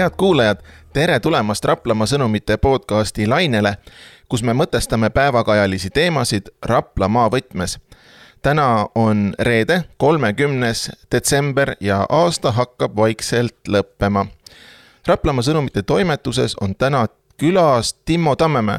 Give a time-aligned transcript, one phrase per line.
[0.00, 0.58] head kuulajad,
[0.92, 3.74] tere tulemast Raplamaa sõnumite podcasti lainele,
[4.32, 7.78] kus me mõtestame päevakajalisi teemasid Raplamaa võtmes.
[8.42, 14.26] täna on reede, kolmekümnes detsember ja aasta hakkab vaikselt lõppema.
[15.06, 17.06] Raplamaa sõnumite toimetuses on täna
[17.36, 18.78] külas Timmo Tammemäe.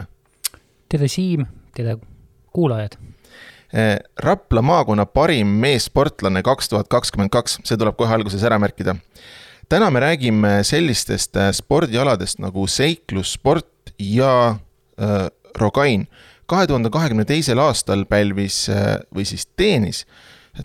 [0.90, 1.46] tere, Siim,
[1.76, 1.98] tere,
[2.54, 2.98] kuulajad
[4.20, 8.96] Rapla maakonna parim meessportlane kaks tuhat kakskümmend kaks, see tuleb kohe alguses ära märkida
[9.72, 14.50] täna me räägime sellistest äh, spordialadest nagu seiklussport ja
[15.00, 16.08] äh, Rogain.
[16.46, 20.06] kahe tuhande kahekümne teisel aastal pälvis äh, või siis teenis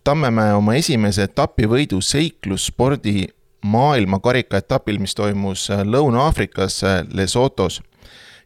[0.05, 3.29] Tammemäe oma esimese etapivõidu seiklusspordi
[3.63, 7.83] maailmakarika etapil, mis toimus äh, Lõuna-Aafrikas äh, Lesotos.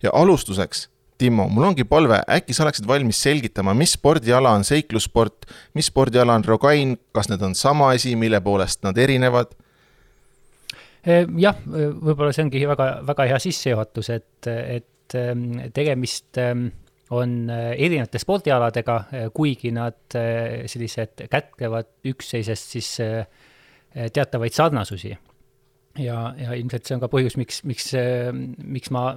[0.03, 0.89] ja alustuseks,
[1.19, 6.37] Timmo, mul ongi palve, äkki sa oleksid valmis selgitama, mis spordiala on seiklussport, mis spordiala
[6.37, 9.57] on Rogain, kas need on sama asi, mille poolest nad erinevad?
[11.01, 16.67] Jah, võib-olla see ongi väga, väga hea sissejuhatus, et, et ehm, tegemist ehm,
[17.17, 22.93] on eh, erinevate spordialadega, eh, kuigi nad eh, sellised kätkevad üksteisest siis
[23.91, 25.17] teatavaid sarnasusi.
[25.99, 27.89] ja, ja ilmselt see on ka põhjus, miks, miks,
[28.63, 29.17] miks ma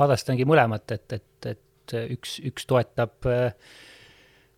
[0.00, 3.52] harrastangi mõlemat, et, et, et üks, üks toetab äh,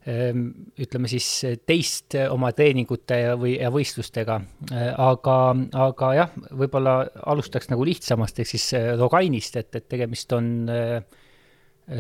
[0.05, 1.27] ütleme siis
[1.64, 4.36] teist oma treeningute ja, või, ja võistlustega.
[4.69, 5.36] Äh, aga,
[5.86, 6.98] aga jah, võib-olla
[7.33, 8.69] alustaks nagu lihtsamast, ehk siis
[9.00, 10.50] Rogainist, et, et tegemist on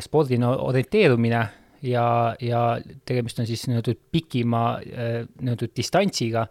[0.04, 1.42] spordina orienteerumine
[1.84, 2.06] ja,
[2.40, 2.62] ja
[3.08, 6.46] tegemist on siis nii-öelda pikima nii-öelda distantsiga,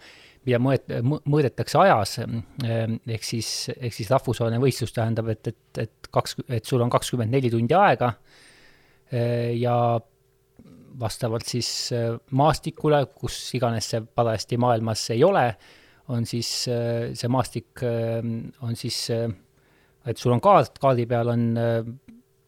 [0.45, 0.93] mida mõõt-,
[1.29, 6.83] mõõdetakse ajas, ehk siis, ehk siis rahvusvaheline võistlus tähendab, et, et, et kaks, et sul
[6.85, 8.13] on kakskümmend neli tundi aega
[9.57, 9.77] ja
[10.99, 15.45] vastavalt siis äh, maastikule, kus iganes see parajasti maailmas ei ole,
[16.13, 18.19] on siis äh, see maastik äh,
[18.66, 21.49] on siis, et sul on kaart, kaardi peal on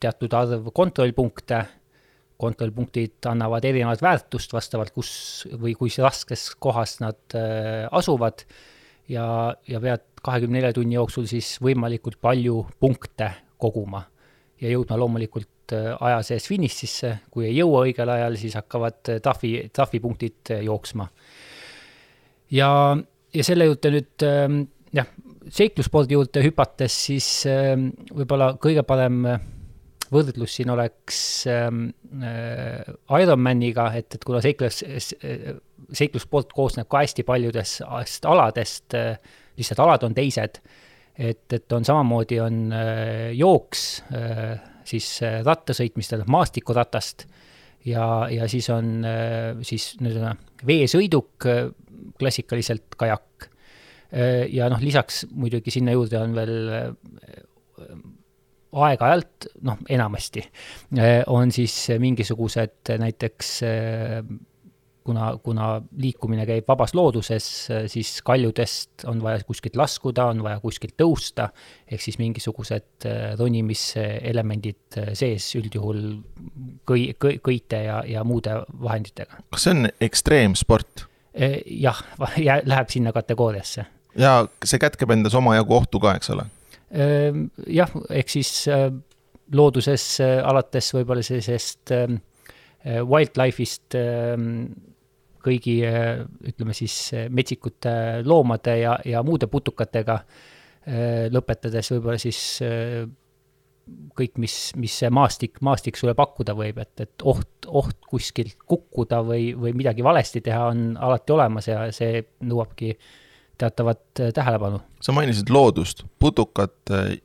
[0.02, 1.64] teatud arv kontrollpunkte,
[2.38, 5.12] kontrollpunktid annavad erinevat väärtust vastavalt, kus
[5.56, 7.38] või kui raskes kohas nad
[7.96, 8.44] asuvad.
[9.08, 13.30] Ja, ja pead kahekümne nelja tunni jooksul siis võimalikult palju punkte
[13.62, 14.02] koguma
[14.60, 19.54] ja jõudma loomulikult aja sees finišisse, kui ei jõua õigel ajal, siis hakkavad äh, trahvi,
[19.74, 21.08] trahvipunktid äh, jooksma.
[22.52, 22.70] ja,
[23.34, 24.62] ja selle juurde nüüd ähm,
[24.96, 25.10] jah,
[25.50, 29.26] seiklusspordi juurde hüpates, siis ähm, võib-olla kõige parem
[30.14, 31.88] võrdlus siin oleks ähm,
[33.10, 34.84] Ironmaniga, et, et kuna seiklus,
[35.92, 38.96] seiklussport koosneb ka hästi paljudest aladest,
[39.58, 40.62] lihtsalt alad on teised,
[41.18, 42.62] et, et on samamoodi, on
[43.34, 43.88] jooks,
[44.88, 47.26] siis äh, rattasõit, mis tähendab maastikuratast,
[47.90, 50.36] ja, ja siis on äh, siis nii-öelda
[50.68, 51.68] veesõiduk, äh,
[52.20, 53.50] klassikaliselt kajak.
[54.54, 56.70] ja noh, lisaks muidugi sinna juurde on veel
[58.86, 60.44] aeg-ajalt, noh, enamasti
[61.34, 63.50] on siis mingisugused näiteks
[65.06, 65.68] kuna, kuna
[66.02, 67.48] liikumine käib vabas looduses,
[67.92, 71.50] siis kaljudest on vaja kuskilt laskuda, on vaja kuskilt tõusta,
[71.86, 76.02] ehk siis mingisugused äh, ronimiselemendid äh, sees üldjuhul
[76.90, 79.44] kõi-, kõi-, kõite ja, ja muude vahenditega.
[79.54, 81.06] kas see on ekstreemsport?
[81.38, 82.02] Äh, jah,
[82.42, 83.86] läheb sinna kategooriasse.
[84.18, 86.50] ja see kätkeb endas omajagu ohtu ka, eks ole?
[87.76, 88.68] jah, ehk siis
[89.52, 91.92] looduses alates võib-olla sellisest
[92.86, 93.98] wildlife'ist
[95.46, 96.96] kõigi ütleme siis
[97.30, 97.94] metsikute
[98.26, 100.20] loomade ja, ja muude putukatega,
[101.34, 102.42] lõpetades võib-olla siis
[104.18, 109.22] kõik, mis, mis see maastik, maastik sulle pakkuda võib, et, et oht, oht kuskilt kukkuda
[109.26, 112.96] või, või midagi valesti teha on alati olemas ja see nõuabki
[113.62, 114.82] teatavat tähelepanu.
[115.00, 116.76] sa mainisid loodust, putukad,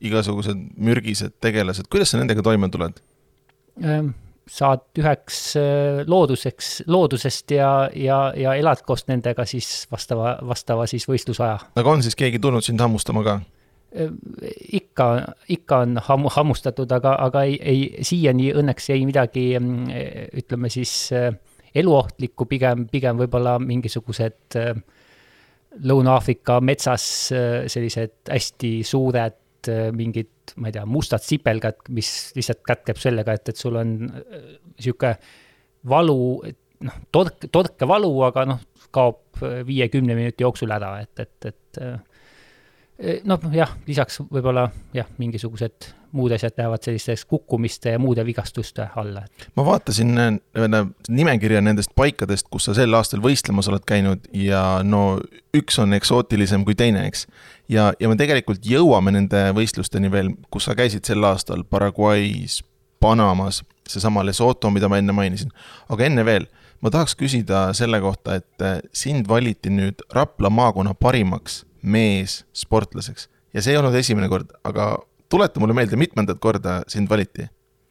[0.00, 3.00] igasugused mürgised tegelased, kuidas sa nendega toime tuled?
[4.50, 11.06] Saad üheks äh, looduseks, loodusest ja, ja, ja elad koos nendega siis vastava, vastava siis
[11.08, 11.58] võistlusaja.
[11.76, 13.36] aga on siis keegi tulnud sind hammustama ka?
[13.94, 14.14] Äh,
[14.80, 15.10] ikka,
[15.48, 20.00] ikka on hammu, hammustatud, aga, aga ei, ei, siiani õnneks ei midagi, mm,
[20.42, 21.30] ütleme siis äh,
[21.74, 24.58] eluohtlikku, pigem, pigem võib-olla mingisugused
[25.86, 27.04] Lõuna-Aafrika metsas
[27.70, 29.36] sellised hästi suured
[29.68, 35.14] mingid ma ei tea, mustad sipelgad, mis lihtsalt kätkeb sellega, et, et sul on äh,
[35.90, 36.18] valu,
[36.86, 38.62] noh, tork, torkevalu, aga noh,
[38.94, 41.98] kaob viie-kümne minuti jooksul ära, et, et, et äh,
[43.24, 49.22] noh, jah, lisaks võib-olla jah, mingisugused muud asjad lähevad sellisteks kukkumiste ja muude vigastuste alla.
[49.56, 50.40] ma vaatasin
[51.08, 55.20] nimekirja nendest paikadest, kus sa sel aastal võistlemas oled käinud ja no
[55.56, 57.26] üks on eksootilisem kui teine, eks.
[57.68, 62.60] ja, ja me tegelikult jõuame nende võistlusteni veel, kus sa käisid sel aastal Paraguay's,
[63.00, 65.54] Panamas, seesama Lesoto, mida ma enne mainisin,
[65.88, 66.50] aga enne veel
[66.80, 73.74] ma tahaks küsida selle kohta, et sind valiti nüüd Rapla maakonna parimaks meessportlaseks ja see
[73.74, 74.92] ei olnud esimene kord, aga
[75.30, 77.46] tuleta mulle meelde, mitmendat korda sind valiti?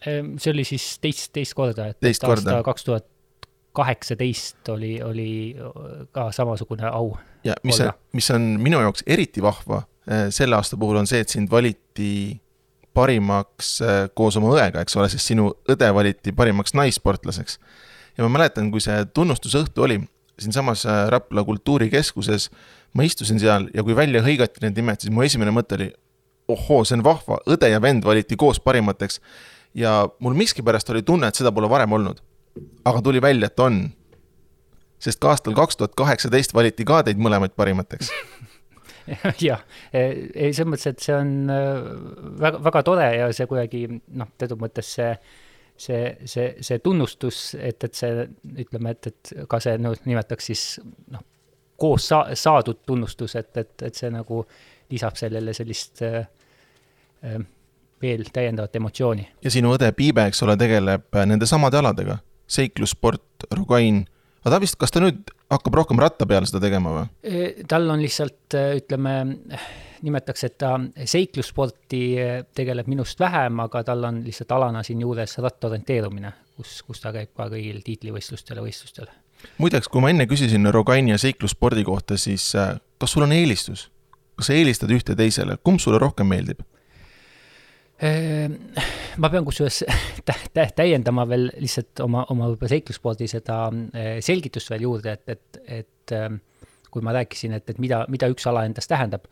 [0.08, 2.62] Ehm, see oli siis teist, teist korda, et teist korda.
[2.66, 3.08] kaks tuhat
[3.76, 5.32] kaheksateist oli, oli
[6.16, 7.14] ka samasugune au.
[7.44, 7.82] ja mis,
[8.14, 12.40] mis on minu jaoks eriti vahva eh, selle aasta puhul on see, et sind valiti
[12.98, 17.60] parimaks eh, koos oma õega, eks ole, sest sinu õde valiti parimaks naissportlaseks.
[18.18, 20.00] ja ma mäletan, kui see tunnustusõhtu oli
[20.44, 22.50] siinsamas eh, Rapla kultuurikeskuses
[22.94, 25.90] ma istusin seal ja kui välja hõigati need nimed, siis mu esimene mõte oli,
[26.50, 29.22] ohoo, see on vahva, õde ja vend valiti koos parimateks.
[29.78, 32.22] ja mul miskipärast oli tunne, et seda pole varem olnud.
[32.86, 33.92] aga tuli välja, et on.
[35.00, 38.10] sest ka aastal kaks tuhat kaheksateist valiti ka teid mõlemaid parimateks
[39.50, 39.62] jah,
[39.94, 41.78] ei selles mõttes, et see on äh,
[42.42, 45.14] väga, väga tore ja see kuidagi noh, teatud mõttes see
[45.80, 48.26] see, see, see tunnustus, et, et see
[48.66, 50.66] ütleme, et, et ka see noh, nimetaks siis
[51.14, 51.24] noh,
[51.80, 54.44] koos sa-, saadud tunnustus, et, et, et see nagu
[54.92, 56.22] lisab sellele sellist äh,
[57.24, 57.40] äh,
[58.02, 59.28] veel täiendavat emotsiooni.
[59.44, 64.04] ja sinu õde Piibe, eks ole, tegeleb nende samade aladega, seiklussport, Rogain,
[64.44, 67.06] aga ta vist, kas ta nüüd hakkab rohkem ratta peal seda tegema või?
[67.24, 69.16] E, tal on lihtsalt, ütleme,
[70.06, 70.76] nimetaks, et ta
[71.06, 72.04] seiklussporti
[72.56, 77.50] tegeleb minust vähem, aga tal on lihtsalt alana siinjuures rattorienteerumine, kus, kus ta käib ka
[77.52, 79.10] kõigil tiitlivõistlustel ja võistlustel
[79.60, 83.90] muideks, kui ma enne küsisin Rogaini ja seiklusspordi kohta, siis äh, kas sul on eelistus?
[84.40, 86.62] kas sa eelistad ühte teisele, kumb sulle rohkem meeldib?
[88.08, 88.54] Ehm,
[89.20, 89.82] ma pean kusjuures
[90.80, 96.16] täiendama veel lihtsalt oma, oma võib-olla seiklusspordi seda äh, selgitust veel juurde, et, et, et
[96.16, 96.40] ähm,
[96.90, 99.28] kui ma rääkisin, et, et mida, mida üks ala endast tähendab,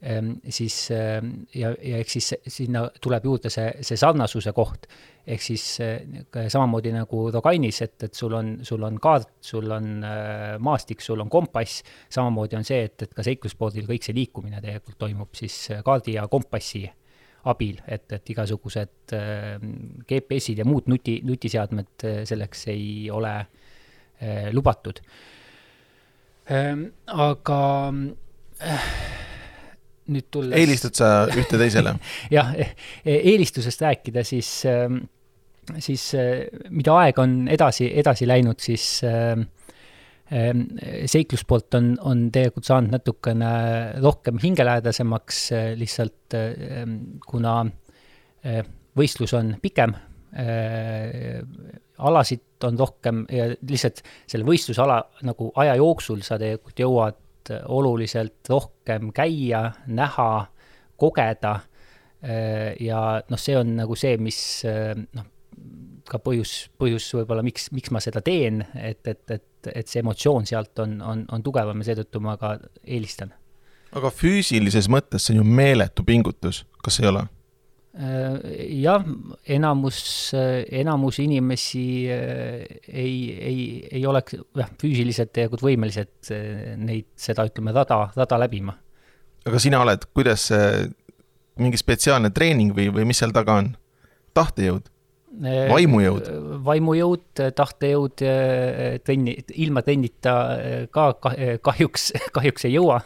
[0.00, 4.86] siis ehm, ja, ja eks siis sinna tuleb juurde see, see sarnasuse koht.
[5.30, 6.06] ehk siis eh,
[6.48, 11.20] samamoodi nagu Rogainis, et, et sul on, sul on kaart, sul on eh, maastik, sul
[11.20, 15.58] on kompass, samamoodi on see, et, et ka seiklusspordil kõik see liikumine tegelikult toimub siis
[15.70, 16.86] eh, kaardi ja kompassi
[17.50, 19.14] abil, et, et igasugused
[20.08, 23.32] GPS-id ja muud nuti, nutiseadmed selleks ei ole
[24.52, 25.00] lubatud.
[26.52, 27.60] Ehm, aga
[30.10, 30.56] nüüd tulles.
[30.58, 31.94] eelistad sa ühte teisele
[32.36, 32.74] jah, e-,
[33.32, 35.02] eelistusest rääkida, siis, ähm,
[35.78, 39.46] siis äh, mida aeg on edasi, edasi läinud, siis ähm,
[40.32, 40.66] ähm,
[41.10, 43.54] seikluspoolt on, on tegelikult saanud natukene
[44.02, 46.38] rohkem hingelähedasemaks, äh, lihtsalt
[47.26, 47.56] kuna
[48.44, 48.62] äh,
[48.98, 49.92] võistlus on pikem,
[51.98, 53.98] alasid on rohkem ja lihtsalt
[54.30, 57.16] selle võistlusala nagu aja jooksul sa tegelikult jõuad
[57.68, 60.46] oluliselt rohkem käia, näha,
[61.00, 65.28] kogeda äh, ja noh, see on nagu see, mis äh, noh,
[66.10, 70.48] ka põhjus, põhjus võib-olla, miks, miks ma seda teen, et, et, et, et see emotsioon
[70.48, 73.34] sealt on, on, on tugevam ja seetõttu ma ka eelistan.
[73.96, 77.26] aga füüsilises mõttes see on ju meeletu pingutus, kas ei ole?
[77.90, 79.02] Äh, jah,
[79.50, 80.30] enamus,
[80.70, 87.74] enamus inimesi äh, ei, ei, ei oleks jah, füüsiliselt tegelikult võimelised äh, neid, seda ütleme,
[87.74, 88.76] rada, rada läbima.
[89.42, 90.86] aga sina oled, kuidas see,
[91.58, 93.72] mingi spetsiaalne treening või, või mis seal taga on?
[94.38, 94.86] tahtejõud?
[95.74, 96.30] vaimujõud?
[96.70, 98.22] vaimujõud, tahtejõud,
[99.02, 99.34] trenni,
[99.66, 100.36] ilma trennita
[100.94, 101.10] ka
[101.66, 103.02] kahjuks, kahjuks ei jõua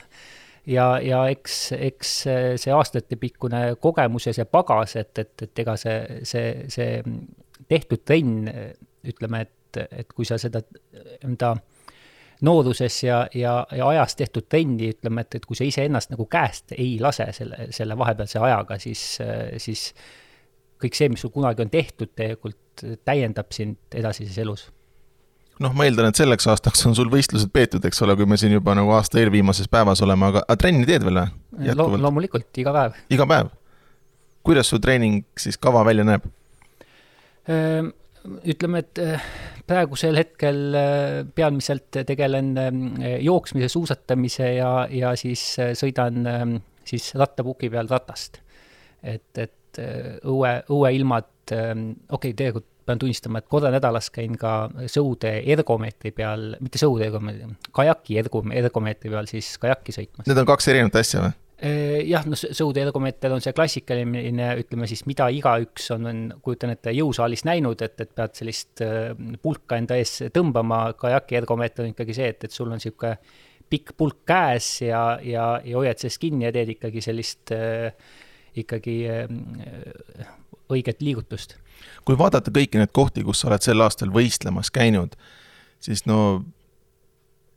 [0.66, 2.14] ja, ja eks, eks
[2.62, 7.02] see aastatepikkune kogemus ja see pagas, et, et, et ega see, see, see
[7.68, 8.48] tehtud trenn,
[9.04, 10.62] ütleme, et, et kui sa seda
[11.24, 11.54] enda
[12.44, 16.74] nooruses ja, ja, ja ajas tehtud trenni, ütleme, et, et kui sa iseennast nagu käest
[16.76, 19.04] ei lase selle, selle vahepealse ajaga, siis,
[19.62, 19.90] siis
[20.82, 24.66] kõik see, mis sul kunagi on tehtud, tegelikult täiendab sind edasises elus
[25.62, 28.56] noh, ma eeldan, et selleks aastaks on sul võistlused peetud, eks ole, kui me siin
[28.56, 31.20] juba nagu aasta eelviimases päevas oleme, aga, aga trenni teed veel
[31.54, 31.88] või Lo?
[31.94, 32.96] loomulikult, iga päev.
[33.14, 33.52] iga päev?
[34.44, 36.26] kuidas su treening siis kava välja näeb?
[37.48, 37.92] Ehm,
[38.48, 39.26] ütleme, et eh,
[39.68, 45.44] praegusel hetkel eh, peamiselt tegelen eh, jooksmise, suusatamise ja, ja siis
[45.78, 46.24] sõidan
[46.84, 48.42] siis rattapuki peal ratast.
[49.02, 49.80] et, et
[50.24, 56.52] õue, õueilmad, okei okay,, tegelikult pean tunnistama, et korra nädalas käin ka sõude ergomeetri peal,
[56.64, 60.28] mitte sõude ergomeetri, kajaki ergo-, ergomeetri peal siis kajakki sõitmas.
[60.28, 61.40] Need on kaks erinevat asja või?
[62.04, 67.46] jah, no sõudeergomeeter on see klassikaline, ütleme siis, mida igaüks on, on, kujutan ette, jõusaalis
[67.48, 68.82] näinud, et, et pead sellist
[69.40, 73.14] pulka enda ees tõmbama, kajaki ergomeeter on ikkagi see, et, et sul on niisugune
[73.70, 77.94] pikk pulk käes ja, ja, ja hoiad sellest kinni ja teed ikkagi sellist äh,
[78.60, 80.32] ikkagi äh,
[80.72, 81.56] õiget liigutust.
[82.04, 85.16] Kui vaadata kõiki neid kohti, kus sa oled sel aastal võistlemas käinud,
[85.82, 86.44] siis no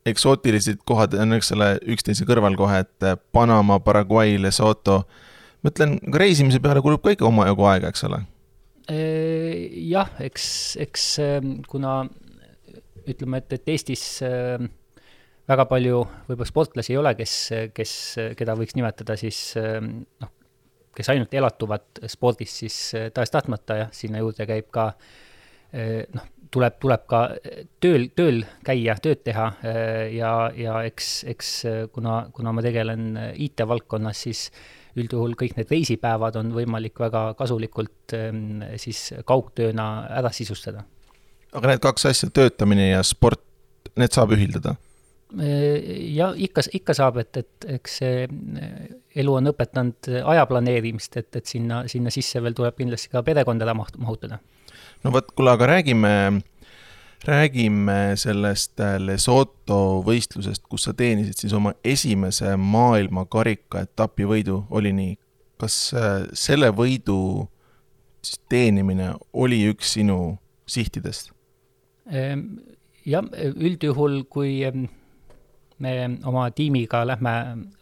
[0.07, 5.03] eksootilised kohad on, eks ole, üksteise kõrval kohe, et Panama, Paraguay, Lesoto.
[5.61, 8.23] ma ütlen, reisimise peale kulub ka ikka omajagu aega, eks ole?
[8.87, 10.45] jah, eks,
[10.79, 11.07] eks
[11.67, 12.05] kuna
[13.07, 14.05] ütleme, et, et Eestis
[15.47, 17.33] väga palju võib-olla sportlasi ei ole, kes,
[17.75, 17.91] kes,
[18.39, 20.31] keda võiks nimetada siis noh,
[20.97, 22.79] kes ainult elatuvad spordist, siis
[23.13, 24.89] tahes-tahtmata jah, sinna juurde käib ka
[26.15, 27.21] noh, tuleb, tuleb ka
[27.83, 29.47] tööl, tööl käia, tööd teha
[30.13, 31.51] ja, ja eks, eks
[31.93, 33.09] kuna, kuna ma tegelen
[33.47, 34.47] IT-valdkonnas, siis
[34.97, 38.15] üldjuhul kõik need reisipäevad on võimalik väga kasulikult
[38.81, 40.85] siis kaugtööna ära sisustada.
[41.53, 43.43] aga need kaks asja, töötamine ja sport,
[43.99, 44.77] need saab ühildada?
[45.35, 48.27] ja ikka, ikka saab, et, et eks see
[49.17, 53.73] elu on õpetanud aja planeerimist, et, et sinna, sinna sisse veel tuleb kindlasti ka perekonda
[53.77, 54.39] maht-, mahutada
[55.03, 56.41] no vot, kuule, aga räägime,
[57.25, 64.93] räägime sellest äh, Lesoto võistlusest, kus sa teenisid siis oma esimese maailmakarika etapi võidu, oli
[64.95, 65.15] nii?
[65.57, 67.47] kas äh, selle võidu
[68.21, 70.37] siis teenimine oli üks sinu
[70.69, 71.31] sihtidest?
[72.11, 72.59] Ehm,
[73.07, 74.85] jah, üldjuhul, kui ehm,
[75.83, 75.93] me
[76.25, 77.33] oma tiimiga lähme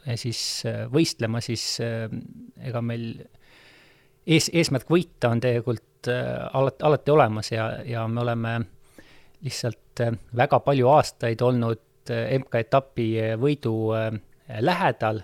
[0.05, 3.09] eh, siis äh, võistlema, siis ega meil
[4.25, 8.55] ees, eesmärk võita on tegelikult alati, alati olemas ja, ja me oleme
[9.45, 10.03] lihtsalt
[10.37, 13.07] väga palju aastaid olnud MK-etapi
[13.41, 13.73] võidu
[14.61, 15.23] lähedal.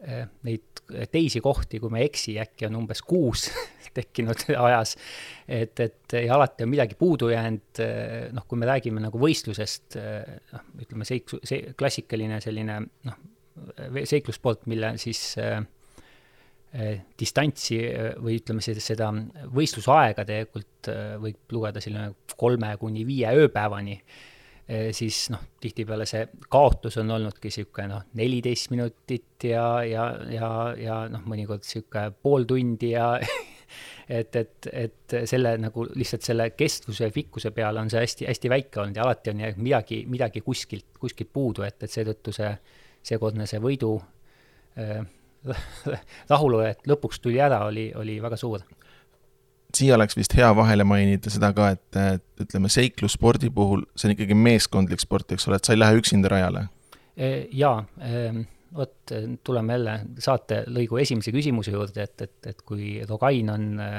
[0.00, 0.80] Neid
[1.12, 3.48] teisi kohti, kui ma ei eksi, äkki on umbes kuus
[3.96, 4.94] tekkinud ajas.
[5.44, 7.82] et, et ja alati on midagi puudu jäänud,
[8.32, 9.98] noh, kui me räägime nagu võistlusest,
[10.54, 12.78] noh, ütleme seik-, see klassikaline selline
[13.10, 13.20] noh,
[14.08, 15.60] seiklussport, mille siis äh,
[17.18, 17.80] distantsi
[18.22, 19.10] või ütleme, seda
[19.50, 20.90] võistlusaega tegelikult
[21.22, 23.96] võib lugeda selline kolme kuni viie ööpäevani,
[24.94, 30.98] siis noh, tihtipeale see kaotus on olnudki niisugune noh, neliteist minutit ja, ja, ja, ja
[31.10, 33.12] noh, mõnikord niisugune pool tundi ja
[34.18, 38.82] et, et, et selle nagu lihtsalt selle kestvuse ja pikkuse peale on see hästi-hästi väike
[38.82, 42.52] olnud ja alati on midagi, midagi kuskilt, kuskilt puudu, et, et seetõttu see
[43.10, 43.94] seekordne see võidu
[44.78, 45.00] äh,
[46.32, 48.64] rahulolu, et lõpuks tuli ära, oli, oli väga suur.
[49.76, 54.14] Siia oleks vist hea vahele mainida seda ka, et, et ütleme, seiklusspordi puhul see on
[54.16, 56.66] ikkagi meeskondlik sport, eks ole, et sa ei lähe üksinda rajale?
[57.16, 58.32] E, jaa, e,
[58.76, 63.90] vot tuleme jälle saatelõigu esimese küsimuse juurde, et, et, et kui Rogain on e,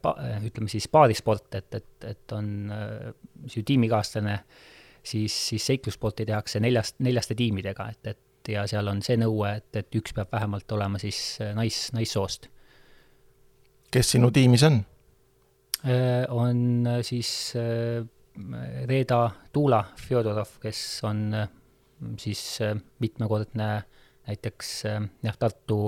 [0.00, 0.14] pa,
[0.48, 2.52] ütleme siis paarisport, et, et, et on
[3.46, 4.38] su tiimikaaslane,
[5.02, 9.68] siis, siis seiklussporti tehakse neljast, neljaste tiimidega, et, et ja seal on see nõue, et,
[9.76, 11.18] et üks peab vähemalt olema siis
[11.56, 12.48] nais, naissoost.
[13.90, 14.80] Kes sinu tiimis on?
[15.84, 17.52] Äh, on äh, siis
[18.86, 21.32] Reeda Tuula Fjodorov, kes on
[22.18, 22.60] siis
[23.02, 23.68] mitmekordne
[24.28, 25.80] näiteks jah, Tartu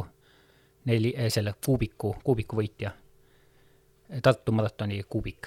[0.90, 2.90] neli, selle kuubiku, kuubiku võitja.
[4.22, 5.46] Tartu maratoni kuubik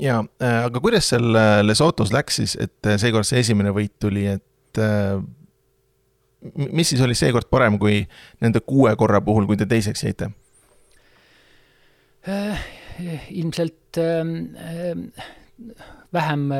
[0.00, 0.20] jaa,
[0.66, 1.32] aga kuidas seal
[1.64, 5.16] Lesotos läks siis, et seekord see esimene võit tuli, et äh,
[6.54, 8.00] mis siis oli seekord parem kui
[8.44, 10.30] nende kuue korra puhul, kui te teiseks jäite?
[12.26, 12.66] Äh,
[13.30, 15.24] ilmselt ähm, äh,
[16.12, 16.50] vähem,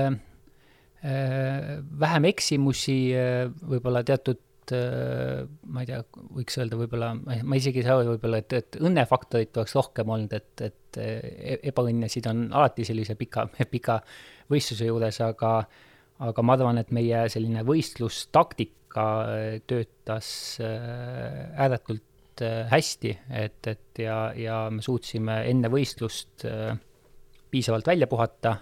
[2.01, 2.97] vähem eksimusi,
[3.71, 4.41] võib-olla teatud
[4.75, 6.01] ma ei tea,
[6.35, 10.65] võiks öelda võib-olla, ma isegi ei saa võib-olla, et, et õnnefaktorit oleks rohkem olnud, et,
[10.67, 14.01] et e-, ebaõnnesid on alati sellise pika, pika
[14.51, 15.53] võistluse juures, aga
[16.25, 24.01] aga ma arvan, et meie selline võistlustaktika äh, töötas äh, ääretult äh, hästi, et, et
[24.03, 26.47] ja, ja me suutsime enne võistlust
[27.51, 28.57] piisavalt välja puhata,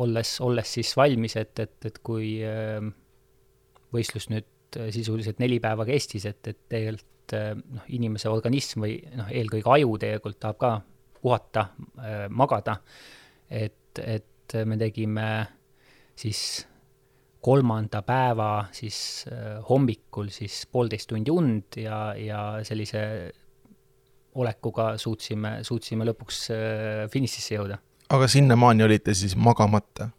[0.00, 2.30] olles, olles siis valmis, et, et, et kui
[3.92, 7.34] võistlus nüüd sisuliselt neli päeva kestis, et, et tegelikult
[7.76, 10.72] noh, inimese organism või noh, eelkõige aju tegelikult tahab ka
[11.20, 11.66] puhata,
[12.32, 12.78] magada,
[13.52, 15.28] et, et me tegime
[16.16, 16.40] siis
[17.40, 23.02] kolmanda päeva siis äh, hommikul siis poolteist tundi und ja, ja sellise
[24.36, 27.80] olekuga suutsime, suutsime lõpuks äh, finišisse jõuda.
[28.12, 30.10] aga sinnamaani olite siis magamata?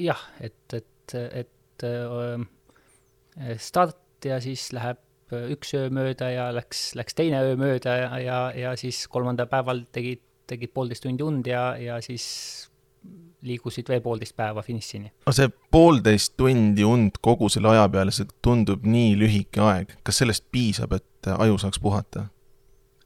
[0.00, 1.14] jah, et, et,
[1.44, 7.94] et äh, start ja siis läheb üks öö mööda ja läks, läks teine öö mööda
[7.96, 12.26] ja, ja, ja siis kolmandal päeval tegid, tegid poolteist tundi und ja, ja siis
[13.42, 15.12] liigusid veel poolteist päeva finišini.
[15.26, 20.22] no see poolteist tundi und kogu selle aja peale, see tundub nii lühike aeg, kas
[20.22, 22.26] sellest piisab, et aju saaks puhata?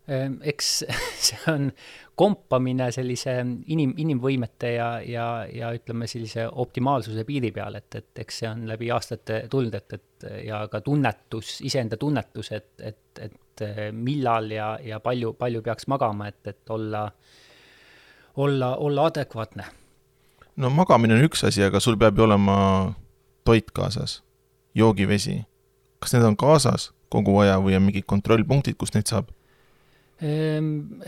[0.08, 0.70] Ehm, eks
[1.26, 1.70] see on
[2.14, 3.38] kompamine sellise
[3.72, 8.66] inim, inimvõimete ja, ja, ja ütleme, sellise optimaalsuse piiri peal, et, et eks see on
[8.68, 13.64] läbi aastate tulnud, et, et ja ka tunnetus, iseenda tunnetus, et, et, et
[13.96, 17.06] millal ja, ja palju, palju peaks magama, et, et olla,
[18.44, 19.70] olla, olla adekvaatne
[20.56, 22.56] no magamine on üks asi, aga sul peab ju olema
[23.44, 24.22] toit kaasas,
[24.74, 25.42] joogivesi.
[25.98, 29.30] kas need on kaasas kogu aja või on mingid kontrollpunktid, kus neid saab?
[30.24, 31.00] Ehm,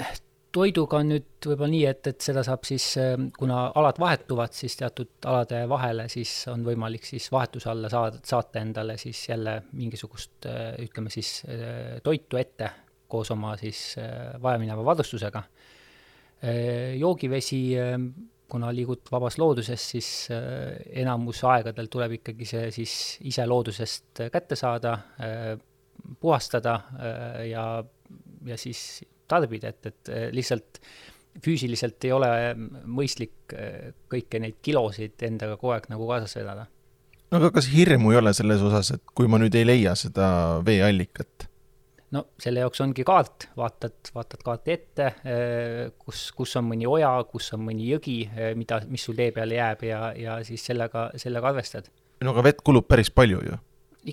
[0.55, 4.79] toiduga on nüüd võib-olla nii, et, et seda saab siis, ehm, kuna alad vahetuvad, siis
[4.79, 10.49] teatud alade vahele siis on võimalik siis vahetuse alla saada, saata endale siis jälle mingisugust
[10.87, 11.43] ütleme siis
[12.07, 12.71] toitu ette
[13.07, 13.95] koos oma siis
[14.43, 15.43] vajamineva vadustusega.
[16.43, 17.61] Ehm, joogivesi
[18.50, 22.95] kuna liigud vabas looduses, siis äh, enamus aegadel tuleb ikkagi see siis
[23.26, 25.50] ise loodusest kätte saada, äh,
[26.21, 27.67] puhastada äh, ja,
[28.47, 30.81] ja siis tarbida, et, et lihtsalt
[31.43, 33.53] füüsiliselt ei ole mõistlik
[34.09, 36.69] kõiki neid kilosid endaga kogu aeg nagu kaasas vedada.
[37.33, 40.29] no aga kas hirmu ei ole selles osas, et kui ma nüüd ei leia seda
[40.65, 41.50] veeallikat?
[42.15, 47.11] No selle jaoks ongi kaart, vaatad, vaatad kaarti ette, eh, kus, kus on mõni oja,
[47.31, 51.09] kus on mõni jõgi, eh, mida, mis sul tee peale jääb ja, ja siis sellega,
[51.21, 51.91] sellega arvestad.
[52.23, 53.61] no aga vett kulub päris palju ju.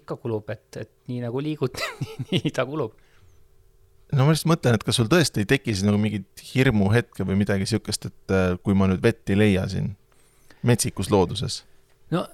[0.02, 1.84] ikka kulub, et, et nii nagu liigud
[2.32, 2.96] nii ta kulub.
[4.12, 7.38] no ma lihtsalt mõtlen, et kas sul tõesti ei teki siis nagu mingit hirmuhetke või
[7.44, 9.94] midagi niisugust, et eh, kui ma nüüd vett ei leia siin
[10.64, 11.62] metsikus looduses
[12.14, 12.26] no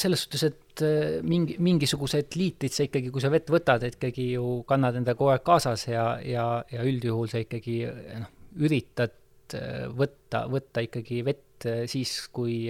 [0.00, 4.60] selles suhtes, et äh, mingi, mingisugused liitrid sa ikkagi, kui sa vett võtad, ikkagi ju
[4.68, 7.80] kannad enda kogu aeg kaasas ja, ja, ja üldjuhul sa ikkagi
[8.22, 8.30] noh,
[8.64, 9.14] üritad
[9.58, 11.44] äh, võtta, võtta ikkagi vett
[11.90, 12.68] siis, kui,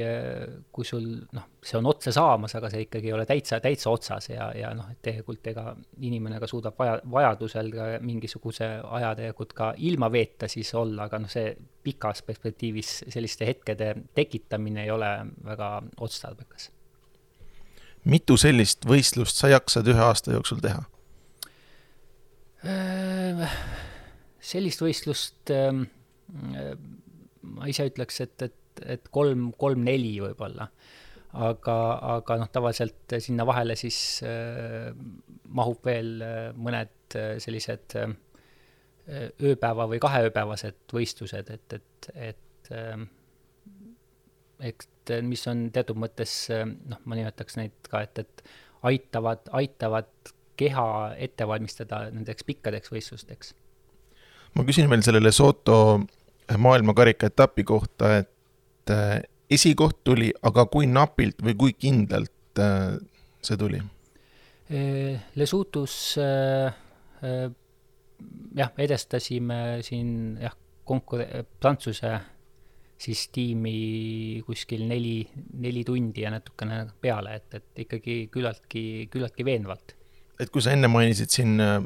[0.73, 1.03] kui sul
[1.37, 4.71] noh, see on otsa saamas, aga see ikkagi ei ole täitsa, täitsa otsas ja, ja
[4.73, 5.75] noh, et tegelikult ega
[6.09, 11.21] inimene ka suudab vaja, vajadusel ka mingisuguse aja tegelikult ka ilma veeta siis olla, aga
[11.21, 11.53] noh, see
[11.85, 15.13] pikas perspektiivis selliste hetkede tekitamine ei ole
[15.45, 15.75] väga
[16.09, 16.71] otstarbekas.
[18.09, 20.85] Mitu sellist võistlust sa jaksad ühe aasta jooksul teha?
[22.67, 23.59] Äh,
[24.43, 25.85] sellist võistlust ähm,
[26.57, 26.73] äh,
[27.47, 30.71] ma ise ütleks, et, et, et kolm, kolm-neli võib-olla.
[31.39, 31.77] aga,
[32.17, 34.91] aga noh, tavaliselt sinna vahele siis äh,
[35.45, 36.19] mahub veel
[36.57, 37.95] mõned sellised
[39.41, 43.07] ööpäeva või kaheööpäevased võistlused, et, et, et ähm,
[45.11, 48.45] et mis on teatud mõttes noh, ma nimetaks neid ka, et, et
[48.89, 50.11] aitavad, aitavad
[50.59, 53.55] keha ette valmistada nendeks pikkadeks võistlusteks.
[54.55, 55.79] ma küsin veel selle Lesoto
[56.57, 62.97] maailmakarika etapi kohta, et äh, esikoht tuli, aga kui napilt või kui kindlalt äh,
[63.45, 63.83] see tuli?
[65.39, 66.75] Lesutus äh,
[68.57, 70.11] jah, edestasime siin
[70.43, 70.57] jah,
[70.89, 71.25] konkur-,
[71.61, 72.19] Prantsuse
[72.99, 75.21] siis tiimi kuskil neli,
[75.63, 78.83] neli tundi ja natukene peale, et, et ikkagi küllaltki,
[79.13, 79.95] küllaltki veenvalt.
[80.39, 81.79] et kui sa enne mainisid siin äh,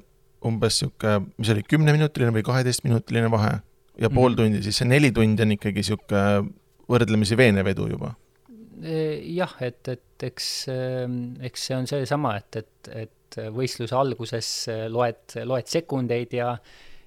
[0.44, 3.55] umbes niisugune, mis oli, kümneminutiline või kaheteistminutiline vahe
[4.01, 4.37] ja pool mm -hmm.
[4.42, 6.53] tundi, siis see neli tundi on ikkagi niisugune
[6.88, 8.14] võrdlemisi veenev edu juba?
[8.83, 14.48] jah, et, et eks, ähm, eks see on seesama, et, et, et et võistluse alguses
[14.92, 16.55] loed, loed sekundeid ja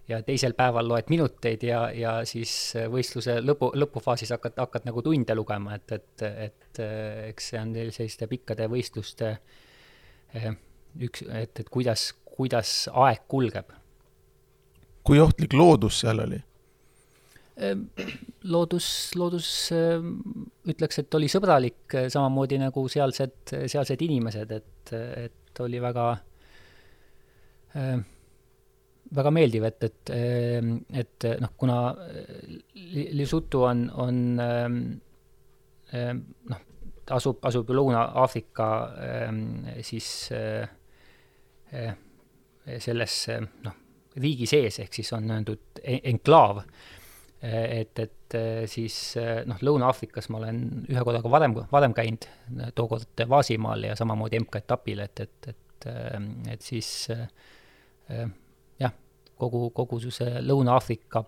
[0.07, 2.51] ja teisel päeval loed minuteid ja, ja siis
[2.91, 6.81] võistluse lõpu, lõpufaasis hakkad, hakkad nagu tunde lugema, et, et, et
[7.31, 9.31] eks see on selliste pikkade võistluste
[10.33, 10.51] eh,
[11.07, 13.71] üks, et, et kuidas, kuidas aeg kulgeb.
[15.03, 16.41] kui ohtlik loodus seal oli?
[18.51, 25.79] loodus, loodus ütleks, et oli sõbralik, samamoodi nagu sealsed, sealsed inimesed, et, et et oli
[25.79, 26.05] väga
[27.75, 27.99] äh,
[29.13, 30.69] väga meeldiv, et, et, äh,
[31.01, 31.79] et noh, kuna
[33.15, 36.11] Lesotho on, on äh,
[36.49, 36.63] noh,
[37.15, 38.67] asub, asub ju Lõuna-Aafrika
[39.85, 40.07] siis
[42.81, 43.17] selles
[43.61, 43.75] noh,
[44.17, 46.63] riigi sees, ehk siis on öeldud enklaav,
[47.45, 48.37] et, et
[48.71, 48.97] siis
[49.45, 52.25] noh, Lõuna-Aafrikas ma olen ühe korraga varem, varem käinud,
[52.73, 55.87] tookord Vaasimaal ja samamoodi MK-etapil, et, et, et,
[56.55, 56.89] et siis
[59.37, 61.23] kogu, kogu see Lõuna-Aafrika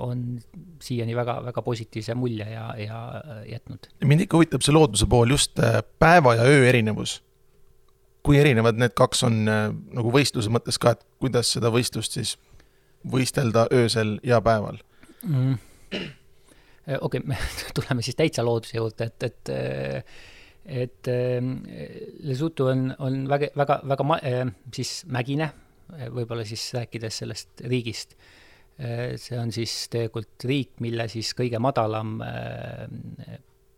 [0.00, 0.38] on
[0.80, 3.00] siiani väga, väga positiivse mulje ja, ja
[3.48, 3.88] jätnud.
[4.04, 5.60] mind ikka huvitab see looduse pool, just
[5.98, 7.22] päeva ja öö erinevus.
[8.22, 12.36] kui erinevad need kaks on äh, nagu võistluse mõttes ka, et kuidas seda võistlust siis
[13.02, 14.78] võistelda öösel ja päeval
[15.26, 15.58] mm.?
[17.00, 17.38] okei okay,, me
[17.76, 20.06] tuleme siis täitsa looduse juurde, et, et
[20.62, 21.08] et
[22.22, 24.18] Lesotho on, on väga, väga, väga ma,
[24.74, 25.48] siis mägine,
[25.92, 28.16] võib-olla siis rääkides sellest riigist
[29.20, 32.16] see on siis tegelikult riik, mille siis kõige madalam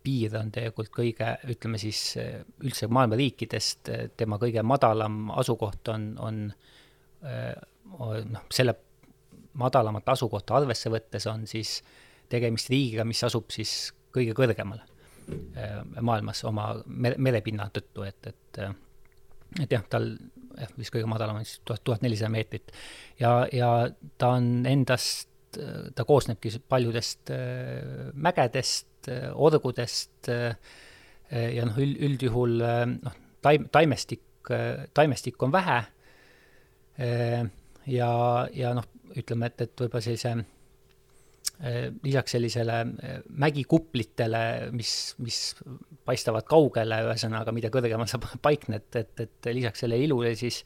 [0.05, 1.99] piir on tegelikult kõige, ütleme siis
[2.63, 6.41] üldse maailma riikidest, tema kõige madalam asukoht on, on
[7.25, 8.77] noh, selle
[9.59, 11.79] madalamat asukohta arvesse võttes on siis
[12.29, 14.81] tegemist riigiga, mis asub siis kõige kõrgemal
[16.05, 18.59] maailmas oma mere, merepinna tõttu, et, et
[19.61, 20.09] et jah, tal
[20.55, 22.71] jah, vist kõige madalam on siis tuhat, tuhat nelisada meetrit.
[23.19, 23.71] ja, ja
[24.17, 25.29] ta on endast,
[25.95, 27.31] ta koosnebki paljudest
[28.13, 30.55] mägedest, Äh, orgudest äh,
[31.29, 34.23] ja noh, üld, üldjuhul äh, noh, taim, taimestik,
[34.93, 35.79] taimestik on vähe.
[37.89, 38.09] ja,
[38.53, 38.85] ja noh,
[39.17, 40.35] ütleme, et, et võib-olla sellise
[42.03, 42.81] lisaks sellisele
[43.39, 44.41] mägikuplitele,
[44.75, 44.89] mis,
[45.23, 45.37] mis
[46.05, 50.59] paistavad kaugele, ühesõnaga, mida kõrgemal sa paikned, et, et lisaks selle ilule siis,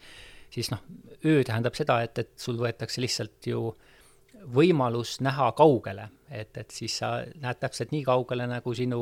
[0.49, 0.81] siis noh,
[1.21, 3.89] öö tähendab seda, et, et sul võetakse lihtsalt ju äh,
[4.47, 9.01] võimalus näha kaugele, et, et siis sa näed täpselt nii kaugele, nagu sinu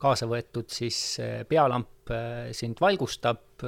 [0.00, 2.12] kaasa võetud siis eh, pealamp
[2.56, 3.62] sind valgustab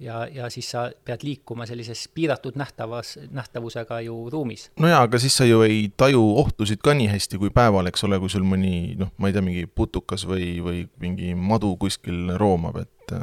[0.00, 4.70] ja, ja siis sa pead liikuma sellises piiratud nähtavas, nähtavusega ju ruumis.
[4.80, 8.04] no jaa, aga siis sa ju ei taju ohtusid ka nii hästi kui päeval, eks
[8.08, 12.36] ole, kui sul mõni noh, ma ei tea, mingi putukas või, või mingi madu kuskil
[12.40, 13.18] roomab, et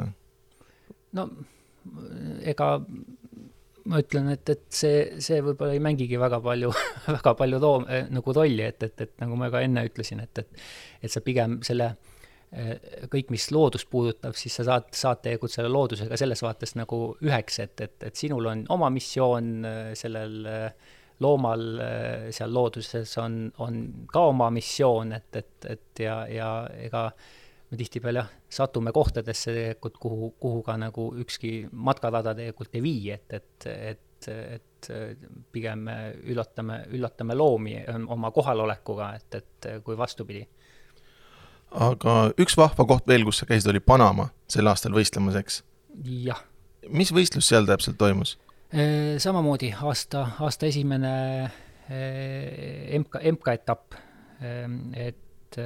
[1.12, 1.28] no
[2.46, 2.76] ega
[3.90, 6.70] ma ütlen, et, et see, see võib-olla ei mängigi väga palju
[7.16, 10.44] väga palju toom- eh,, nagu rolli, et, et, et nagu ma ka enne ütlesin, et,
[10.44, 10.64] et
[11.02, 12.11] et sa pigem selle eh,
[13.12, 17.58] kõik, mis loodust puudutab, siis sa saad, saad tegelikult selle loodusega selles vaates nagu üheks,
[17.64, 20.90] et, et, et sinul on oma missioon, eh, sellel eh,
[21.22, 21.62] loomal
[22.34, 23.78] seal looduses on, on
[24.10, 26.48] ka oma missioon, et, et, et ja, ja
[26.82, 27.06] ega
[27.70, 33.12] me tihtipeale jah, satume kohtadesse tegelikult, kuhu, kuhu ka nagu ükski matkarada tegelikult ei vii,
[33.14, 34.90] et, et, et, et
[35.54, 35.86] pigem
[36.32, 37.78] üllatame, üllatame loomi
[38.12, 40.42] oma kohalolekuga, et, et kui vastupidi.
[41.74, 45.62] Aga üks vahva koht veel, kus sa käisid, oli Panama sel aastal võistlemas, eks?
[46.24, 46.40] jah.
[46.88, 48.36] mis võistlus seal täpselt toimus?
[49.20, 51.12] samamoodi aasta, aasta esimene
[52.98, 53.96] MK, MK-etapp,
[54.96, 55.58] et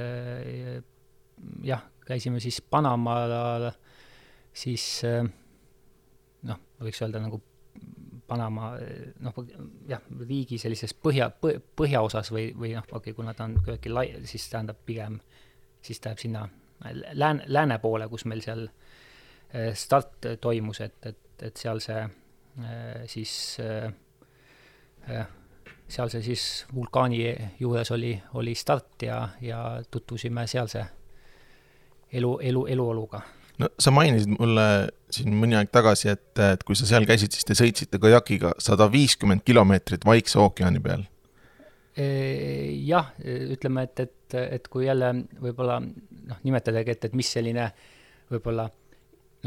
[1.63, 3.69] jah, käisime siis Panamaal,
[4.51, 4.87] siis
[6.47, 7.39] noh, võiks öelda nagu
[8.27, 8.73] Panama
[9.23, 9.37] noh,
[9.87, 11.29] jah, riigi sellises põhja,
[11.79, 15.21] põhjaosas või, või noh, okei okay,, kuna ta on kuidagi lai, siis tähendab pigem,
[15.87, 16.47] siis ta jääb sinna
[17.13, 23.01] lääne, lääne poole, kus meil seal eh, start toimus, et, et, et seal see eh,
[23.09, 25.25] siis eh,
[25.87, 26.43] seal see siis
[26.75, 27.23] vulkaani
[27.59, 30.85] juures oli, oli start ja, ja tutvusime sealse
[32.11, 33.21] elu, elu, eluoluga.
[33.57, 34.67] no sa mainisid mulle
[35.11, 38.89] siin mõni aeg tagasi, et, et kui sa seal käisid, siis te sõitsite kajakiga sada
[38.91, 41.07] viiskümmend kilomeetrit Vaikse ookeani peal.
[41.97, 47.71] Jah, ütleme, et, et, et kui jälle võib-olla noh, nimetadagi, et, et mis selline
[48.29, 48.67] võib-olla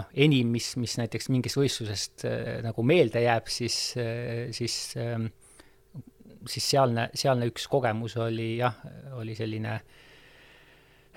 [0.01, 5.19] noh, enim, mis, mis näiteks mingist võistlusest äh, nagu meelde jääb, siis äh,, siis äh,
[6.49, 8.79] siis sealne, sealne üks kogemus oli jah,
[9.21, 9.77] oli selline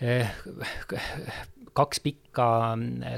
[0.03, 0.33] äh,
[1.73, 2.47] kaks pikka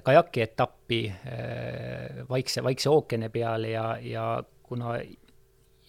[0.03, 4.25] kajakietappi eh, Vaikse, Vaikse ookeani peal ja, ja
[4.63, 4.95] kuna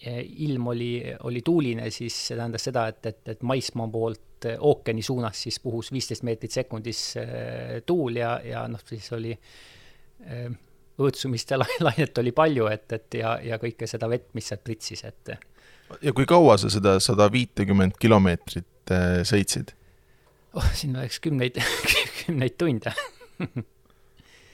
[0.05, 0.91] ilm oli,
[1.25, 5.89] oli tuuline, siis see tähendas seda, et, et, et maismaa poolt ookeani suunas siis puhus
[5.93, 7.01] viisteist meetrit sekundis
[7.89, 9.33] tuul ja, ja noh, siis oli
[11.01, 15.05] õõtsumist ja lainet oli palju, et, et ja, ja kõike seda vett, mis sealt pritsis,
[15.09, 15.33] et.
[16.05, 19.73] ja kui kaua sa seda sada viitekümmet kilomeetrit sõitsid?
[20.53, 21.57] oh, sinna läks kümneid
[22.27, 22.93] kümneid tunde